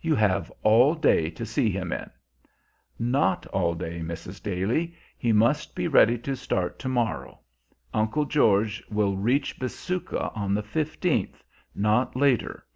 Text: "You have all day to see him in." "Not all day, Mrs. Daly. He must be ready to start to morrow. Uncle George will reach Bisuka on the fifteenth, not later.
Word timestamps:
"You 0.00 0.16
have 0.16 0.50
all 0.64 0.96
day 0.96 1.30
to 1.30 1.46
see 1.46 1.70
him 1.70 1.92
in." 1.92 2.10
"Not 2.98 3.46
all 3.52 3.74
day, 3.74 4.00
Mrs. 4.00 4.42
Daly. 4.42 4.96
He 5.16 5.30
must 5.30 5.76
be 5.76 5.86
ready 5.86 6.18
to 6.18 6.34
start 6.34 6.80
to 6.80 6.88
morrow. 6.88 7.38
Uncle 7.94 8.24
George 8.24 8.82
will 8.90 9.16
reach 9.16 9.60
Bisuka 9.60 10.32
on 10.34 10.52
the 10.54 10.64
fifteenth, 10.64 11.44
not 11.76 12.16
later. 12.16 12.66